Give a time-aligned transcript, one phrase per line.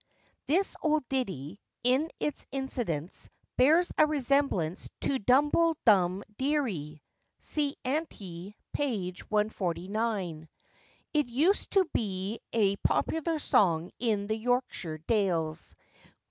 [0.47, 7.03] [THIS old ditty, in its incidents, bears a resemblance to Dumble dum deary,
[7.37, 9.13] see ante, p.
[9.29, 10.49] 149.
[11.13, 15.75] It used to be a popular song in the Yorkshire dales.